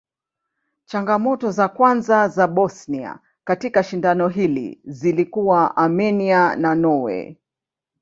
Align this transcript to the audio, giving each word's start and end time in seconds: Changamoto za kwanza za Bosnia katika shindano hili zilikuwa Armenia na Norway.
Changamoto 0.85 1.51
za 1.51 1.67
kwanza 1.67 2.27
za 2.27 2.47
Bosnia 2.47 3.19
katika 3.43 3.83
shindano 3.83 4.27
hili 4.27 4.81
zilikuwa 4.85 5.77
Armenia 5.77 6.55
na 6.55 6.75
Norway. 6.75 7.35